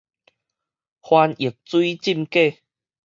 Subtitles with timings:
[1.03, 2.57] 翻譯水浸粿